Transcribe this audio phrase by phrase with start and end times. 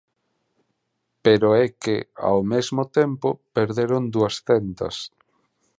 [1.25, 1.97] Pero é que,
[2.31, 4.95] ao mesmo tempo, perderon duascentas.